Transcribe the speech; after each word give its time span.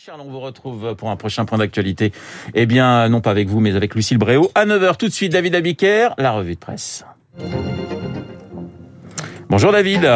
Charles, 0.00 0.20
on 0.24 0.30
vous 0.30 0.38
retrouve 0.38 0.94
pour 0.94 1.10
un 1.10 1.16
prochain 1.16 1.44
point 1.44 1.58
d'actualité. 1.58 2.12
Eh 2.54 2.66
bien, 2.66 3.08
non 3.08 3.20
pas 3.20 3.32
avec 3.32 3.48
vous, 3.48 3.58
mais 3.58 3.74
avec 3.74 3.96
Lucille 3.96 4.16
Bréau. 4.16 4.48
À 4.54 4.64
9h, 4.64 4.96
tout 4.96 5.08
de 5.08 5.12
suite, 5.12 5.32
David 5.32 5.56
Abiker, 5.56 6.10
la 6.18 6.30
revue 6.30 6.54
de 6.54 6.60
presse. 6.60 7.04
Bonjour 9.50 9.72
David. 9.72 10.08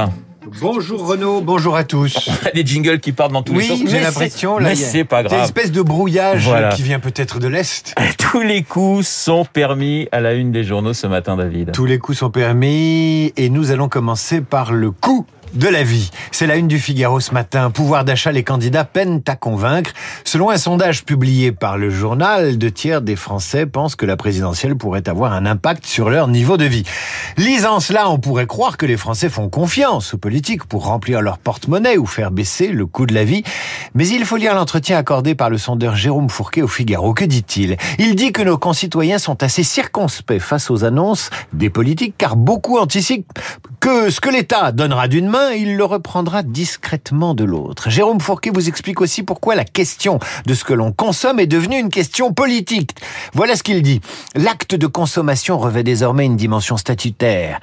Bonjour 0.61 1.05
Renaud, 1.09 1.41
bonjour 1.41 1.75
à 1.75 1.83
tous. 1.83 2.31
On 2.45 2.47
a 2.47 2.51
des 2.53 2.65
jingles 2.65 3.01
qui 3.01 3.11
partent 3.11 3.33
dans 3.33 3.43
tous 3.43 3.55
les 3.55 3.63
sens. 3.65 3.81
Oui, 3.81 3.87
j'ai 3.89 3.99
l'impression 3.99 4.59
là. 4.59 4.69
Mais 4.69 4.75
c'est 4.77 5.03
pas 5.03 5.19
C'est 5.23 5.23
une 5.25 5.29
grave. 5.31 5.45
espèce 5.47 5.73
de 5.73 5.83
brouillage 5.83 6.47
Voilà. 6.47 6.69
qui 6.69 6.83
vient 6.83 7.01
peut-être 7.01 7.41
de 7.41 7.49
l'Est. 7.49 7.93
Tous 8.19 8.41
les 8.41 8.63
coups 8.63 9.05
sont 9.05 9.45
permis 9.45 10.07
à 10.13 10.21
la 10.21 10.35
une 10.35 10.53
des 10.53 10.63
journaux 10.63 10.93
ce 10.93 11.09
matin, 11.09 11.37
David. 11.37 11.73
Tous 11.73 11.87
les 11.87 11.99
coups 11.99 12.19
sont 12.19 12.31
permis 12.31 13.33
et 13.37 13.49
nous 13.51 13.73
allons 13.73 13.89
commencer 13.89 14.43
par 14.43 14.73
le 14.73 14.93
coup 14.93 15.27
de 15.55 15.69
la 15.69 15.83
vie. 15.83 16.11
C'est 16.31 16.47
la 16.47 16.57
une 16.57 16.69
du 16.69 16.79
Figaro 16.79 17.21
ce 17.21 17.33
matin. 17.33 17.71
Pouvoir 17.71 18.05
d'achat, 18.05 18.33
les 18.33 18.45
candidats 18.45 18.85
peinent 18.85 19.23
à 19.27 19.37
convaincre. 19.37 19.93
Selon 20.25 20.51
un 20.51 20.57
sondage 20.57 21.05
publié 21.05 21.53
par 21.53 21.79
le 21.79 21.91
journal, 21.91 22.59
deux 22.59 22.71
tiers 22.71 23.03
des 23.03 23.17
Français 23.17 23.67
pensent 23.67 23.97
que 23.97 24.07
la 24.07 24.17
présidentielle 24.17 24.77
pourrait 24.77 25.09
avoir 25.09 25.33
un 25.33 25.47
impact 25.47 25.87
sur 25.87 26.11
leur 26.11 26.29
niveau 26.29 26.57
de 26.57 26.65
vie. 26.65 26.85
Lisant 27.37 27.81
cela, 27.81 28.09
on 28.09 28.19
pourrait 28.19 28.47
croire 28.47 28.77
que 28.77 28.87
les 28.87 28.97
Français 28.97 29.29
font 29.29 29.49
confiance 29.49 30.15
aux 30.15 30.19
politiques 30.19 30.65
pour 30.65 30.87
remplir 30.87 31.21
leur 31.21 31.39
porte-monnaie 31.39 31.99
ou 31.99 32.07
faire 32.07 32.31
baisser 32.31 32.69
le 32.69 32.87
coût 32.87 33.07
de 33.07 33.15
la 33.15 33.25
vie. 33.25 33.43
Mais 33.95 34.09
il 34.09 34.25
faut 34.25 34.37
lire 34.37 34.55
l'entretien 34.55 34.97
accordé 34.97 35.35
par 35.35 35.51
le 35.51 35.59
sondeur 35.59 35.97
Jérôme 35.97 36.31
Fourquet 36.31 36.63
au 36.63 36.69
Figaro. 36.69 37.15
Que 37.15 37.25
dit-il? 37.25 37.77
Il 37.99 38.15
dit 38.15 38.33
que 38.33 38.43
nos 38.43 38.59
concitoyens 38.59 39.19
sont 39.19 39.43
assez 39.43 39.63
circonspects 39.63 40.39
face 40.39 40.71
aux 40.71 40.85
annonces 40.85 41.31
des 41.53 41.71
politiques 41.71 42.15
car 42.17 42.37
beaucoup 42.37 42.79
anticipent 42.79 43.33
que 43.81 44.11
ce 44.11 44.21
que 44.21 44.31
l'État 44.31 44.73
donnera 44.73 45.09
d'une 45.09 45.29
main, 45.29 45.42
il 45.51 45.77
le 45.77 45.85
reprendra 45.85 46.43
discrètement 46.43 47.35
de 47.35 47.45
l'autre. 47.45 47.91
Jérôme 47.91 48.21
Fourquet 48.21 48.51
vous 48.51 48.69
explique 48.69 49.01
aussi 49.01 49.23
pourquoi 49.23 49.55
la 49.55 49.65
question 49.65 50.19
de 50.47 50.55
ce 50.55 50.65
que 50.65 50.73
l'on 50.73 50.93
consomme 50.93 51.41
est 51.41 51.47
devenue 51.47 51.79
une 51.79 51.91
question 51.91 52.33
politique. 52.33 52.93
Voilà 53.33 53.57
ce 53.57 53.63
qu'il 53.63 53.83
dit. 53.83 54.01
L'acte 54.35 54.75
de 54.75 54.87
consommation 54.87 55.59
revêt 55.59 55.83
désormais 55.83 56.27
une 56.27 56.37
dimension 56.37 56.77
statutaire. 56.77 57.61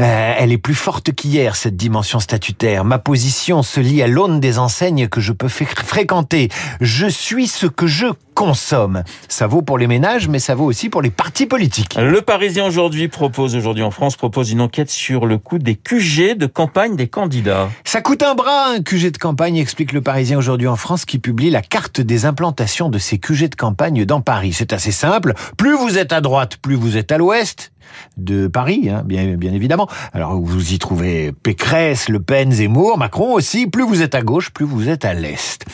Euh, 0.00 0.34
elle 0.38 0.52
est 0.52 0.58
plus 0.58 0.74
forte 0.74 1.12
qu'hier, 1.12 1.56
cette 1.56 1.76
dimension 1.76 2.20
statutaire. 2.20 2.84
Ma 2.84 2.98
position 2.98 3.62
se 3.62 3.80
lie 3.80 4.02
à 4.02 4.06
l'aune 4.06 4.40
des 4.40 4.58
enseignes 4.58 5.08
que 5.08 5.20
je 5.20 5.32
peux 5.32 5.48
fréquenter. 5.48 6.48
Je 6.80 7.06
suis 7.06 7.46
ce 7.46 7.66
que 7.66 7.86
je 7.86 8.06
consomme. 8.42 9.04
Ça 9.28 9.46
vaut 9.46 9.62
pour 9.62 9.78
les 9.78 9.86
ménages, 9.86 10.26
mais 10.26 10.40
ça 10.40 10.56
vaut 10.56 10.64
aussi 10.64 10.88
pour 10.88 11.00
les 11.00 11.10
partis 11.10 11.46
politiques. 11.46 11.94
Le 11.96 12.22
Parisien 12.22 12.66
aujourd'hui 12.66 13.06
propose, 13.06 13.54
aujourd'hui 13.54 13.84
en 13.84 13.92
France, 13.92 14.16
propose 14.16 14.50
une 14.50 14.60
enquête 14.60 14.90
sur 14.90 15.26
le 15.26 15.38
coût 15.38 15.58
des 15.58 15.76
QG 15.76 16.36
de 16.36 16.46
campagne 16.46 16.96
des 16.96 17.06
candidats. 17.06 17.70
Ça 17.84 18.00
coûte 18.00 18.24
un 18.24 18.34
bras, 18.34 18.70
un 18.70 18.82
QG 18.82 19.12
de 19.12 19.18
campagne, 19.18 19.56
explique 19.58 19.92
le 19.92 20.00
Parisien 20.00 20.38
aujourd'hui 20.38 20.66
en 20.66 20.74
France, 20.74 21.04
qui 21.04 21.20
publie 21.20 21.50
la 21.50 21.62
carte 21.62 22.00
des 22.00 22.26
implantations 22.26 22.88
de 22.88 22.98
ces 22.98 23.18
QG 23.18 23.50
de 23.50 23.54
campagne 23.54 24.04
dans 24.04 24.20
Paris. 24.20 24.52
C'est 24.52 24.72
assez 24.72 24.90
simple. 24.92 25.34
Plus 25.56 25.76
vous 25.76 25.96
êtes 25.96 26.12
à 26.12 26.20
droite, 26.20 26.56
plus 26.56 26.74
vous 26.74 26.96
êtes 26.96 27.12
à 27.12 27.18
l'ouest 27.18 27.70
de 28.16 28.48
Paris, 28.48 28.88
hein, 28.90 29.02
bien, 29.04 29.36
bien 29.36 29.52
évidemment. 29.52 29.88
Alors 30.12 30.34
vous 30.40 30.72
y 30.72 30.78
trouvez 30.78 31.32
Pécresse, 31.32 32.08
Le 32.08 32.20
Pen, 32.20 32.50
Zemmour, 32.50 32.98
Macron 32.98 33.34
aussi. 33.34 33.66
Plus 33.66 33.84
vous 33.84 34.02
êtes 34.02 34.14
à 34.14 34.22
gauche, 34.22 34.50
plus 34.50 34.64
vous 34.64 34.88
êtes 34.88 35.04
à 35.04 35.14
l'est. 35.14 35.64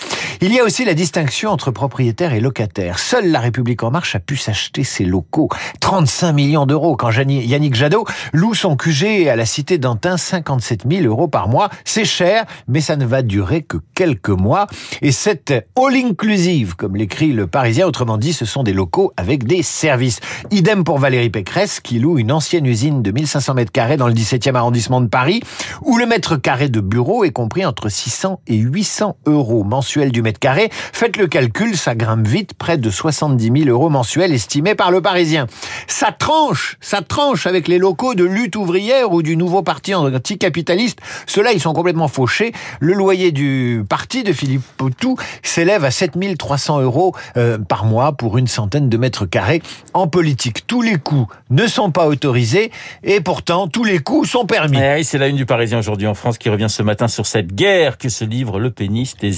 Il 0.40 0.54
y 0.54 0.60
a 0.60 0.64
aussi 0.64 0.84
la 0.84 0.94
distinction 0.94 1.50
entre 1.50 1.72
propriétaires 1.72 2.32
et 2.32 2.38
locataires. 2.38 3.00
Seule 3.00 3.32
la 3.32 3.40
République 3.40 3.82
en 3.82 3.90
marche 3.90 4.14
a 4.14 4.20
pu 4.20 4.36
s'acheter 4.36 4.84
ses 4.84 5.04
locaux. 5.04 5.48
35 5.80 6.32
millions 6.32 6.64
d'euros 6.64 6.94
quand 6.94 7.10
Yannick 7.10 7.74
Jadot 7.74 8.04
loue 8.32 8.54
son 8.54 8.76
QG 8.76 9.26
à 9.28 9.34
la 9.34 9.44
cité 9.44 9.78
d'Antin 9.78 10.16
57 10.16 10.84
000 10.88 11.06
euros 11.06 11.26
par 11.26 11.48
mois. 11.48 11.70
C'est 11.84 12.04
cher, 12.04 12.44
mais 12.68 12.80
ça 12.80 12.94
ne 12.94 13.04
va 13.04 13.22
durer 13.22 13.62
que 13.62 13.78
quelques 13.96 14.28
mois. 14.28 14.68
Et 15.02 15.10
cette 15.10 15.52
all-inclusive, 15.76 16.76
comme 16.76 16.94
l'écrit 16.94 17.32
le 17.32 17.48
Parisien, 17.48 17.88
autrement 17.88 18.16
dit, 18.16 18.32
ce 18.32 18.44
sont 18.44 18.62
des 18.62 18.72
locaux 18.72 19.12
avec 19.16 19.42
des 19.42 19.64
services. 19.64 20.20
Idem 20.52 20.84
pour 20.84 20.98
Valérie 20.98 21.30
Pécresse, 21.30 21.80
qui 21.80 21.98
loue 21.98 22.16
une 22.16 22.30
ancienne 22.30 22.66
usine 22.66 23.02
de 23.02 23.10
1500 23.10 23.54
mètres 23.54 23.72
carrés 23.72 23.96
dans 23.96 24.06
le 24.06 24.14
17e 24.14 24.54
arrondissement 24.54 25.00
de 25.00 25.08
Paris, 25.08 25.42
où 25.82 25.98
le 25.98 26.06
mètre 26.06 26.36
carré 26.36 26.68
de 26.68 26.80
bureau 26.80 27.24
est 27.24 27.32
compris 27.32 27.66
entre 27.66 27.88
600 27.88 28.40
et 28.46 28.56
800 28.56 29.16
euros 29.26 29.64
mensuels 29.64 30.12
du 30.12 30.22
mètre 30.28 30.38
carré. 30.38 30.68
Faites 30.70 31.16
le 31.16 31.26
calcul, 31.26 31.76
ça 31.76 31.94
grimpe 31.94 32.26
vite, 32.26 32.52
près 32.54 32.76
de 32.76 32.90
70 32.90 33.64
000 33.64 33.70
euros 33.70 33.88
mensuels 33.88 34.32
estimés 34.32 34.74
par 34.74 34.90
le 34.90 35.00
Parisien. 35.00 35.46
Ça 35.86 36.12
tranche, 36.12 36.76
ça 36.80 37.00
tranche 37.00 37.46
avec 37.46 37.66
les 37.66 37.78
locaux 37.78 38.14
de 38.14 38.24
lutte 38.24 38.56
ouvrière 38.56 39.12
ou 39.12 39.22
du 39.22 39.36
nouveau 39.36 39.62
parti 39.62 39.94
anticapitaliste. 39.94 41.00
Ceux-là, 41.26 41.52
ils 41.52 41.60
sont 41.60 41.72
complètement 41.72 42.08
fauchés. 42.08 42.52
Le 42.80 42.92
loyer 42.92 43.32
du 43.32 43.84
parti 43.88 44.22
de 44.22 44.32
Philippe 44.32 44.62
Poutou 44.76 45.16
s'élève 45.42 45.84
à 45.84 45.90
7300 45.90 46.80
euros 46.80 47.14
euh, 47.36 47.56
par 47.56 47.86
mois 47.86 48.12
pour 48.12 48.36
une 48.36 48.48
centaine 48.48 48.90
de 48.90 48.96
mètres 48.98 49.24
carrés. 49.24 49.62
En 49.94 50.08
politique, 50.08 50.66
tous 50.66 50.82
les 50.82 50.96
coûts 50.96 51.28
ne 51.48 51.66
sont 51.66 51.90
pas 51.90 52.06
autorisés 52.06 52.70
et 53.02 53.20
pourtant 53.20 53.66
tous 53.66 53.84
les 53.84 54.00
coûts 54.00 54.26
sont 54.26 54.44
permis. 54.44 54.78
Oui, 54.78 55.04
c'est 55.04 55.18
la 55.18 55.28
une 55.28 55.36
du 55.36 55.46
Parisien 55.46 55.78
aujourd'hui 55.78 56.06
en 56.06 56.14
France 56.14 56.36
qui 56.36 56.50
revient 56.50 56.68
ce 56.68 56.82
matin 56.82 57.08
sur 57.08 57.24
cette 57.24 57.54
guerre 57.54 57.96
que 57.96 58.10
se 58.10 58.24
livrent 58.24 58.58
le 58.58 58.70
péniste 58.70 59.24
et 59.24 59.32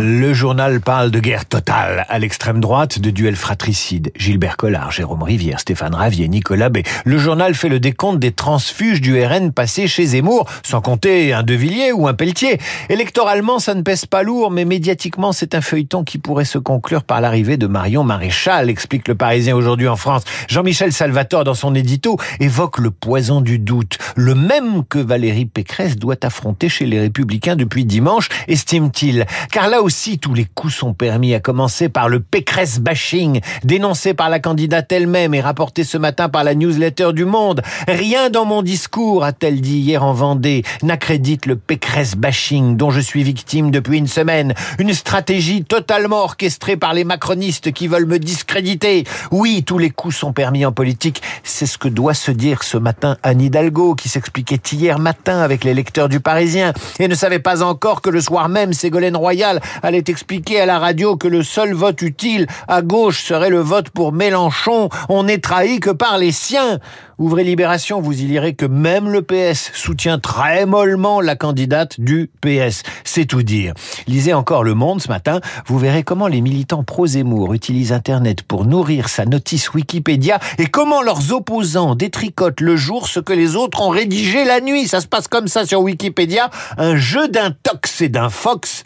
Le 0.00 0.32
journal 0.32 0.80
parle 0.80 1.10
de 1.10 1.20
guerre 1.20 1.44
totale 1.44 2.06
à 2.08 2.18
l'extrême 2.18 2.60
droite, 2.60 2.98
de 2.98 3.10
duels 3.10 3.36
fratricides. 3.36 4.12
Gilbert 4.16 4.56
Collard, 4.56 4.90
Jérôme 4.90 5.22
Rivière, 5.22 5.60
Stéphane 5.60 5.94
Ravier, 5.94 6.28
Nicolas 6.28 6.70
Bay. 6.70 6.82
Le 7.04 7.18
journal 7.18 7.54
fait 7.54 7.68
le 7.68 7.80
décompte 7.80 8.18
des 8.18 8.32
transfuges 8.32 9.00
du 9.00 9.22
RN 9.22 9.52
passés 9.52 9.86
chez 9.86 10.06
Zemmour, 10.06 10.48
sans 10.62 10.80
compter 10.80 11.32
un 11.32 11.42
De 11.42 11.54
Villiers 11.54 11.92
ou 11.92 12.08
un 12.08 12.14
Pelletier. 12.14 12.58
Électoralement, 12.88 13.58
ça 13.58 13.74
ne 13.74 13.82
pèse 13.82 14.06
pas 14.06 14.22
lourd, 14.22 14.50
mais 14.50 14.64
médiatiquement, 14.64 15.32
c'est 15.32 15.54
un 15.54 15.60
feuilleton 15.60 16.04
qui 16.04 16.18
pourrait 16.18 16.44
se 16.44 16.58
conclure 16.58 17.04
par 17.04 17.20
l'arrivée 17.20 17.56
de 17.56 17.66
Marion 17.66 18.04
Maréchal, 18.04 18.70
explique 18.70 19.08
le 19.08 19.14
Parisien 19.14 19.54
aujourd'hui 19.54 19.88
en 19.88 19.96
France. 19.96 20.22
Jean-Michel 20.48 20.92
Salvatore, 20.92 21.44
dans 21.44 21.54
son 21.54 21.74
édito, 21.74 22.16
évoque 22.40 22.78
le 22.78 22.90
poison 22.90 23.40
du 23.40 23.58
doute, 23.58 23.98
le 24.16 24.34
même 24.34 24.84
que 24.84 24.98
Valérie 24.98 25.46
Pécresse 25.46 25.96
doit 25.96 26.16
affronter 26.22 26.68
chez 26.68 26.86
les 26.86 27.00
Républicains 27.00 27.56
depuis 27.56 27.84
dimanche, 27.84 28.28
estime-t-il. 28.48 29.26
Car 29.50 29.68
là 29.74 29.82
aussi, 29.82 30.20
tous 30.20 30.34
les 30.34 30.44
coups 30.44 30.72
sont 30.72 30.94
permis, 30.94 31.34
à 31.34 31.40
commencer 31.40 31.88
par 31.88 32.08
le 32.08 32.20
Pécresse 32.20 32.78
bashing, 32.78 33.40
dénoncé 33.64 34.14
par 34.14 34.30
la 34.30 34.38
candidate 34.38 34.92
elle-même 34.92 35.34
et 35.34 35.40
rapporté 35.40 35.82
ce 35.82 35.98
matin 35.98 36.28
par 36.28 36.44
la 36.44 36.54
newsletter 36.54 37.12
du 37.12 37.24
Monde. 37.24 37.60
Rien 37.88 38.30
dans 38.30 38.44
mon 38.44 38.62
discours, 38.62 39.24
a-t-elle 39.24 39.60
dit 39.60 39.78
hier 39.78 40.04
en 40.04 40.12
Vendée, 40.12 40.62
n'accrédite 40.84 41.46
le 41.46 41.56
Pécresse 41.56 42.14
bashing 42.14 42.76
dont 42.76 42.92
je 42.92 43.00
suis 43.00 43.24
victime 43.24 43.72
depuis 43.72 43.98
une 43.98 44.06
semaine. 44.06 44.54
Une 44.78 44.94
stratégie 44.94 45.64
totalement 45.64 46.22
orchestrée 46.22 46.76
par 46.76 46.94
les 46.94 47.02
macronistes 47.02 47.72
qui 47.72 47.88
veulent 47.88 48.06
me 48.06 48.20
discréditer. 48.20 49.02
Oui, 49.32 49.64
tous 49.66 49.78
les 49.78 49.90
coups 49.90 50.14
sont 50.14 50.32
permis 50.32 50.64
en 50.64 50.70
politique. 50.70 51.20
C'est 51.42 51.66
ce 51.66 51.78
que 51.78 51.88
doit 51.88 52.14
se 52.14 52.30
dire 52.30 52.62
ce 52.62 52.76
matin 52.76 53.16
Anne 53.24 53.40
Hidalgo, 53.40 53.96
qui 53.96 54.08
s'expliquait 54.08 54.60
hier 54.70 55.00
matin 55.00 55.40
avec 55.40 55.64
les 55.64 55.74
lecteurs 55.74 56.08
du 56.08 56.20
Parisien 56.20 56.72
et 57.00 57.08
ne 57.08 57.14
savait 57.16 57.40
pas 57.40 57.64
encore 57.64 58.02
que 58.02 58.10
le 58.10 58.20
soir 58.20 58.48
même, 58.48 58.72
Ségolène 58.72 59.16
Royal 59.16 59.60
allait 59.82 60.04
expliquer 60.08 60.60
à 60.60 60.66
la 60.66 60.78
radio 60.78 61.16
que 61.16 61.28
le 61.28 61.42
seul 61.42 61.72
vote 61.74 62.02
utile 62.02 62.46
à 62.68 62.82
gauche 62.82 63.24
serait 63.24 63.50
le 63.50 63.60
vote 63.60 63.90
pour 63.90 64.12
Mélenchon. 64.12 64.88
On 65.08 65.24
n'est 65.24 65.38
trahi 65.38 65.80
que 65.80 65.90
par 65.90 66.18
les 66.18 66.32
siens. 66.32 66.78
Ouvrez 67.16 67.44
Libération, 67.44 68.00
vous 68.00 68.20
y 68.20 68.24
lirez 68.24 68.54
que 68.54 68.66
même 68.66 69.08
le 69.08 69.22
PS 69.22 69.70
soutient 69.72 70.18
très 70.18 70.66
mollement 70.66 71.20
la 71.20 71.36
candidate 71.36 72.00
du 72.00 72.28
PS. 72.40 72.82
C'est 73.04 73.26
tout 73.26 73.44
dire. 73.44 73.72
Lisez 74.08 74.34
encore 74.34 74.64
Le 74.64 74.74
Monde 74.74 75.00
ce 75.00 75.08
matin, 75.08 75.40
vous 75.66 75.78
verrez 75.78 76.02
comment 76.02 76.26
les 76.26 76.40
militants 76.40 76.82
pro-Zemmour 76.82 77.54
utilisent 77.54 77.92
Internet 77.92 78.42
pour 78.42 78.66
nourrir 78.66 79.08
sa 79.08 79.26
notice 79.26 79.72
Wikipédia 79.74 80.40
et 80.58 80.66
comment 80.66 81.02
leurs 81.02 81.32
opposants 81.32 81.94
détricotent 81.94 82.60
le 82.60 82.76
jour 82.76 83.06
ce 83.06 83.20
que 83.20 83.32
les 83.32 83.54
autres 83.54 83.80
ont 83.80 83.90
rédigé 83.90 84.44
la 84.44 84.60
nuit. 84.60 84.88
Ça 84.88 85.00
se 85.00 85.06
passe 85.06 85.28
comme 85.28 85.46
ça 85.46 85.64
sur 85.66 85.82
Wikipédia, 85.82 86.50
un 86.78 86.96
jeu 86.96 87.28
d'intox 87.28 88.00
et 88.00 88.08
d'un 88.08 88.28
fox 88.28 88.82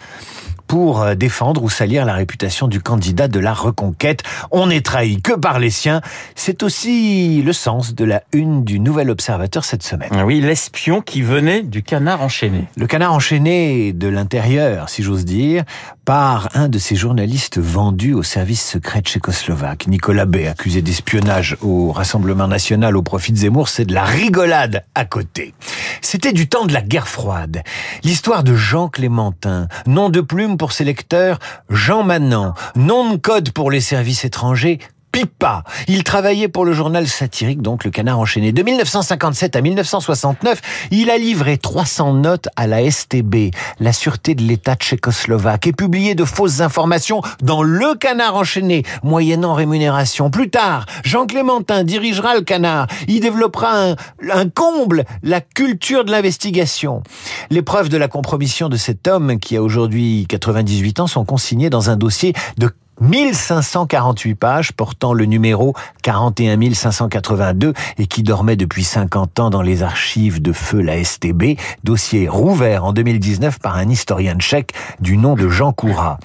pour 0.69 1.03
euh, 1.03 1.15
défendre 1.15 1.65
ou 1.65 1.71
salir 1.71 2.05
la 2.05 2.15
réputation 2.15 2.69
du 2.69 2.81
candidat 2.81 3.27
de 3.27 3.41
la 3.41 3.53
reconquête. 3.53 4.23
On 4.51 4.69
n'est 4.69 4.83
trahi 4.83 5.21
que 5.21 5.33
par 5.33 5.59
les 5.59 5.71
siens. 5.71 6.03
C'est 6.37 6.63
aussi 6.63 7.43
le 7.43 7.53
sens 7.53 7.95
de 7.95 8.05
la 8.05 8.23
une 8.33 8.63
du 8.63 8.79
Nouvel 8.79 9.11
Observateur 9.11 9.65
cette 9.65 9.83
semaine. 9.83 10.11
Ah 10.13 10.25
Oui, 10.25 10.41
l'espion 10.41 11.01
qui 11.01 11.23
venait 11.23 11.63
du 11.63 11.83
canard 11.83 12.23
enchaîné. 12.23 12.67
Le 12.77 12.87
canard 12.87 13.15
enchaîné 13.15 13.93
de 13.93 14.09
l'intérieur, 14.09 14.91
si 14.91 15.03
j'ose 15.03 15.25
dire, 15.25 15.65
par 16.05 16.51
un 16.55 16.69
de 16.69 16.79
ces 16.79 16.97
journalistes 16.97 17.59
vendus 17.59 18.15
au 18.15 18.23
service 18.23 18.63
secret 18.63 19.01
tchécoslovaque. 19.01 19.87
Nicolas 19.87 20.27
B, 20.27 20.47
accusé 20.49 20.83
d'espionnage 20.83 21.57
au 21.63 21.93
Rassemblement 21.93 22.49
national 22.49 22.97
au 22.97 23.03
profit 23.03 23.33
de 23.33 23.39
Zemmour, 23.39 23.69
c'est 23.69 23.87
de 23.87 23.95
la 23.95 24.05
rigolade 24.05 24.85
à 24.95 25.07
côté. 25.07 25.55
C'était 26.03 26.33
du 26.33 26.49
temps 26.49 26.67
de 26.67 26.75
la 26.75 26.83
guerre 26.83 27.09
froide. 27.09 27.63
L'histoire 28.05 28.45
de 28.45 28.55
Jean 28.55 28.89
Clémentin, 28.89 29.69
nom 29.87 30.11
de 30.11 30.21
plume 30.21 30.58
pour 30.59 30.73
ses 30.73 30.85
lecteurs, 30.85 31.39
Jean 31.71 32.03
Manan, 32.03 32.53
nom 32.77 33.13
de 33.13 33.17
code 33.17 33.53
pour 33.53 33.71
les 33.71 33.81
services 33.81 34.27
étrangers, 34.27 34.79
Pipa. 35.13 35.65
Il 35.87 36.05
travaillait 36.05 36.49
pour 36.49 36.65
le 36.65 36.73
journal 36.73 37.07
satirique, 37.07 37.63
donc 37.63 37.85
le 37.85 37.91
Canard 37.91 38.19
enchaîné. 38.19 38.53
De 38.53 38.63
1957 38.63 39.57
à 39.57 39.61
1969, 39.61 40.61
il 40.91 41.11
a 41.11 41.19
livré 41.19 41.59
300 41.59 42.15
notes 42.15 42.49
à 42.57 42.67
la 42.67 42.89
STB, 42.91 43.51
la 43.81 43.93
Sûreté 43.93 44.35
de 44.35 44.43
l'État 44.43 44.77
tchécoslovaque, 44.77 45.67
et 45.67 45.73
publié 45.73 46.15
de 46.15 46.25
fausses 46.25 46.61
informations 46.61 47.23
dans 47.43 47.63
le 47.63 47.95
Canard 47.95 48.37
enchaîné, 48.37 48.83
moyennant 49.03 49.55
rémunération. 49.55 50.31
Plus 50.31 50.51
tard, 50.51 50.87
Jean 51.05 51.27
Clémentin 51.27 51.85
dirigera 51.85 52.35
le 52.35 52.43
Canard. 52.43 52.87
Il 53.07 53.21
développera 53.21 53.91
un, 53.91 53.97
un 54.33 54.49
comble, 54.49 55.05
la 55.23 55.41
culture 55.41 56.05
de 56.05 56.11
l'investigation. 56.11 57.03
Les 57.51 57.63
preuves 57.63 57.89
de 57.89 57.97
la 57.97 58.09
compromission 58.09 58.69
de 58.69 58.77
cet 58.77 59.09
homme, 59.09 59.39
qui 59.39 59.57
a 59.57 59.63
aujourd'hui 59.63 60.27
98 60.29 61.01
ans, 61.01 61.07
sont 61.07 61.25
consignées 61.25 61.71
dans 61.71 61.91
un 61.91 61.97
dossier 61.97 62.33
de 62.59 62.71
1548 63.01 64.35
pages 64.35 64.73
portant 64.73 65.13
le 65.13 65.25
numéro 65.25 65.75
41582 66.03 67.73
et 67.99 68.07
qui 68.07 68.23
dormait 68.23 68.57
depuis 68.57 68.85
50 68.85 69.41
ans 69.41 69.51
dans 69.51 69.63
les 69.63 69.83
archives 69.83 70.43
de 70.43 70.53
feu 70.53 70.81
la 70.81 71.03
STB, 71.03 71.59
dossier 71.85 72.29
rouvert 72.29 72.85
en 72.85 72.93
2019 72.93 73.59
par 73.59 73.77
un 73.77 73.89
historien 73.89 74.37
tchèque 74.37 74.73
du 75.01 75.17
nom 75.17 75.35
de 75.35 75.49
Jean 75.49 75.73
Coura 75.73 76.19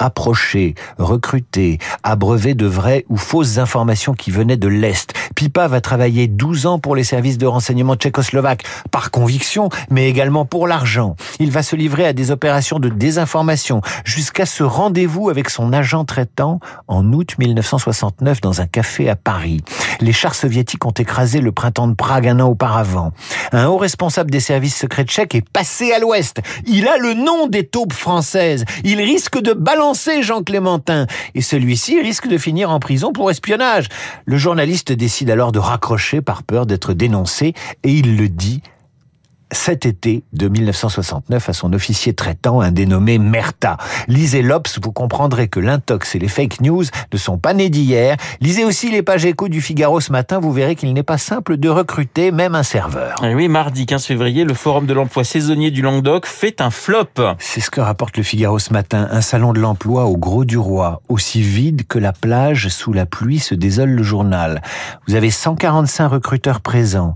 approcher, 0.00 0.74
recruter, 0.98 1.78
abreuver 2.02 2.54
de 2.54 2.66
vraies 2.66 3.04
ou 3.08 3.16
fausses 3.16 3.58
informations 3.58 4.14
qui 4.14 4.30
venaient 4.30 4.56
de 4.56 4.66
l'Est. 4.66 5.12
Pipa 5.36 5.68
va 5.68 5.80
travailler 5.80 6.26
12 6.26 6.66
ans 6.66 6.78
pour 6.78 6.96
les 6.96 7.04
services 7.04 7.38
de 7.38 7.46
renseignement 7.46 7.94
tchécoslovaques, 7.94 8.64
par 8.90 9.10
conviction, 9.10 9.68
mais 9.90 10.08
également 10.08 10.46
pour 10.46 10.66
l'argent. 10.66 11.16
Il 11.38 11.50
va 11.50 11.62
se 11.62 11.76
livrer 11.76 12.06
à 12.06 12.12
des 12.12 12.30
opérations 12.30 12.78
de 12.78 12.88
désinformation, 12.88 13.82
jusqu'à 14.04 14.46
ce 14.46 14.62
rendez-vous 14.62 15.28
avec 15.28 15.50
son 15.50 15.72
agent 15.72 16.04
traitant 16.06 16.60
en 16.88 17.12
août 17.12 17.34
1969 17.38 18.40
dans 18.40 18.62
un 18.62 18.66
café 18.66 19.10
à 19.10 19.16
Paris. 19.16 19.60
Les 20.00 20.12
chars 20.12 20.34
soviétiques 20.34 20.86
ont 20.86 20.90
écrasé 20.90 21.40
le 21.40 21.52
printemps 21.52 21.88
de 21.88 21.94
Prague 21.94 22.26
un 22.26 22.40
an 22.40 22.48
auparavant. 22.48 23.12
Un 23.52 23.66
haut 23.66 23.76
responsable 23.76 24.30
des 24.30 24.40
services 24.40 24.76
secrets 24.76 25.04
tchèques 25.04 25.34
est 25.34 25.46
passé 25.46 25.92
à 25.92 25.98
l'ouest. 25.98 26.40
Il 26.66 26.88
a 26.88 26.96
le 26.96 27.12
nom 27.12 27.48
des 27.48 27.66
taupes 27.66 27.92
françaises. 27.92 28.64
Il 28.84 29.00
risque 29.00 29.38
de 29.38 29.52
balancer 29.52 29.89
Jean 30.20 30.42
Clémentin, 30.42 31.06
et 31.34 31.40
celui-ci 31.40 32.00
risque 32.00 32.28
de 32.28 32.38
finir 32.38 32.70
en 32.70 32.78
prison 32.78 33.12
pour 33.12 33.30
espionnage. 33.30 33.88
Le 34.24 34.36
journaliste 34.36 34.92
décide 34.92 35.30
alors 35.30 35.52
de 35.52 35.58
raccrocher 35.58 36.20
par 36.20 36.42
peur 36.42 36.66
d'être 36.66 36.92
dénoncé, 36.92 37.54
et 37.82 37.92
il 37.92 38.16
le 38.16 38.28
dit 38.28 38.62
cet 39.52 39.86
été 39.86 40.22
de 40.32 40.48
1969 40.48 41.48
à 41.48 41.52
son 41.52 41.72
officier 41.72 42.14
traitant, 42.14 42.60
un 42.60 42.70
dénommé 42.70 43.18
Merta. 43.18 43.76
Lisez 44.08 44.42
l'Obs, 44.42 44.78
vous 44.82 44.92
comprendrez 44.92 45.48
que 45.48 45.60
l'intox 45.60 46.14
et 46.14 46.18
les 46.18 46.28
fake 46.28 46.60
news 46.60 46.84
ne 47.12 47.18
sont 47.18 47.38
pas 47.38 47.54
nés 47.54 47.68
d'hier. 47.68 48.16
Lisez 48.40 48.64
aussi 48.64 48.90
les 48.90 49.02
pages 49.02 49.24
écho 49.24 49.48
du 49.48 49.60
Figaro 49.60 50.00
ce 50.00 50.12
matin, 50.12 50.38
vous 50.40 50.52
verrez 50.52 50.76
qu'il 50.76 50.92
n'est 50.92 51.02
pas 51.02 51.18
simple 51.18 51.56
de 51.56 51.68
recruter 51.68 52.30
même 52.30 52.54
un 52.54 52.62
serveur. 52.62 53.16
Et 53.22 53.30
eh 53.30 53.34
oui, 53.34 53.48
mardi 53.48 53.86
15 53.86 54.04
février, 54.04 54.44
le 54.44 54.54
Forum 54.54 54.86
de 54.86 54.94
l'emploi 54.94 55.24
saisonnier 55.24 55.70
du 55.70 55.82
Languedoc 55.82 56.26
fait 56.26 56.60
un 56.60 56.70
flop. 56.70 57.08
C'est 57.38 57.60
ce 57.60 57.70
que 57.70 57.80
rapporte 57.80 58.16
le 58.16 58.22
Figaro 58.22 58.58
ce 58.58 58.72
matin. 58.72 59.08
Un 59.10 59.20
salon 59.20 59.52
de 59.52 59.60
l'emploi 59.60 60.06
au 60.06 60.16
Gros 60.16 60.44
du 60.44 60.58
Roi, 60.58 61.02
aussi 61.08 61.42
vide 61.42 61.86
que 61.86 61.98
la 61.98 62.12
plage 62.12 62.68
sous 62.68 62.92
la 62.92 63.06
pluie 63.06 63.38
se 63.38 63.54
désole 63.54 63.90
le 63.90 64.02
journal. 64.02 64.62
Vous 65.06 65.14
avez 65.14 65.30
145 65.30 66.08
recruteurs 66.08 66.60
présents. 66.60 67.14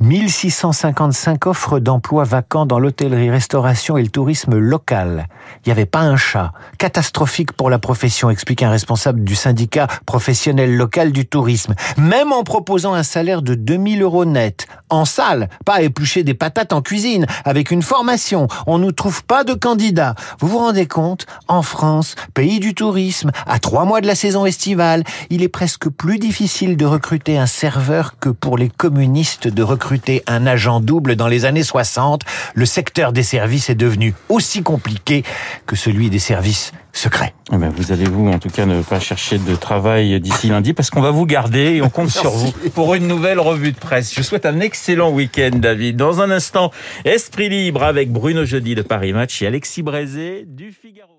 1655 0.00 1.46
offres 1.46 1.78
d'emploi 1.78 2.24
vacants 2.24 2.66
dans 2.66 2.80
l'hôtellerie-restauration 2.80 3.96
et 3.96 4.02
le 4.02 4.08
tourisme 4.08 4.56
local. 4.56 5.28
Il 5.64 5.68
n'y 5.68 5.72
avait 5.72 5.86
pas 5.86 6.00
un 6.00 6.16
chat. 6.16 6.52
Catastrophique 6.78 7.52
pour 7.52 7.70
la 7.70 7.78
profession, 7.78 8.28
explique 8.28 8.62
un 8.62 8.70
responsable 8.70 9.22
du 9.22 9.36
syndicat 9.36 9.86
professionnel 10.04 10.76
local 10.76 11.12
du 11.12 11.26
tourisme. 11.26 11.74
Même 11.96 12.32
en 12.32 12.42
proposant 12.42 12.94
un 12.94 13.04
salaire 13.04 13.40
de 13.40 13.54
2000 13.54 14.02
euros 14.02 14.24
net, 14.24 14.66
en 14.90 15.04
salle, 15.04 15.48
pas 15.64 15.82
éplucher 15.82 16.24
des 16.24 16.34
patates 16.34 16.72
en 16.72 16.82
cuisine, 16.82 17.26
avec 17.44 17.70
une 17.70 17.82
formation, 17.82 18.48
on 18.66 18.78
ne 18.78 18.90
trouve 18.90 19.24
pas 19.24 19.44
de 19.44 19.54
candidats. 19.54 20.16
Vous 20.40 20.48
vous 20.48 20.58
rendez 20.58 20.86
compte 20.86 21.26
En 21.46 21.62
France, 21.62 22.16
pays 22.34 22.58
du 22.58 22.74
tourisme, 22.74 23.30
à 23.46 23.60
trois 23.60 23.84
mois 23.84 24.00
de 24.00 24.06
la 24.06 24.14
saison 24.16 24.44
estivale, 24.44 25.04
il 25.30 25.42
est 25.42 25.48
presque 25.48 25.88
plus 25.88 26.18
difficile 26.18 26.76
de 26.76 26.84
recruter 26.84 27.38
un 27.38 27.46
serveur 27.46 28.18
que 28.18 28.28
pour 28.28 28.58
les 28.58 28.68
communistes 28.68 29.46
de 29.46 29.62
recruter 29.62 29.83
un 30.26 30.46
agent 30.46 30.80
double 30.80 31.16
dans 31.16 31.28
les 31.28 31.44
années 31.44 31.62
60, 31.62 32.22
le 32.54 32.66
secteur 32.66 33.12
des 33.12 33.22
services 33.22 33.70
est 33.70 33.74
devenu 33.74 34.14
aussi 34.28 34.62
compliqué 34.62 35.24
que 35.66 35.76
celui 35.76 36.10
des 36.10 36.18
services 36.18 36.72
secrets. 36.92 37.34
Eh 37.52 37.56
ben, 37.56 37.70
vous 37.70 37.92
allez 37.92 38.04
vous, 38.04 38.28
en 38.28 38.38
tout 38.38 38.48
cas, 38.48 38.66
ne 38.66 38.82
pas 38.82 39.00
chercher 39.00 39.38
de 39.38 39.56
travail 39.56 40.20
d'ici 40.20 40.48
lundi 40.48 40.72
parce 40.72 40.90
qu'on 40.90 41.00
va 41.00 41.10
vous 41.10 41.26
garder 41.26 41.74
et 41.74 41.82
on 41.82 41.90
compte 41.90 42.10
sur 42.10 42.30
vous 42.30 42.52
pour 42.74 42.94
une 42.94 43.06
nouvelle 43.06 43.40
revue 43.40 43.72
de 43.72 43.78
presse. 43.78 44.14
Je 44.14 44.22
souhaite 44.22 44.46
un 44.46 44.60
excellent 44.60 45.10
week-end, 45.10 45.50
David. 45.54 45.96
Dans 45.96 46.20
un 46.20 46.30
instant, 46.30 46.70
Esprit 47.04 47.48
libre 47.48 47.82
avec 47.82 48.10
Bruno 48.10 48.44
Jeudi 48.44 48.74
de 48.74 48.82
Paris 48.82 49.12
Match 49.12 49.42
et 49.42 49.46
Alexis 49.46 49.82
Brézé 49.82 50.44
du 50.46 50.72
Figaro. 50.72 51.13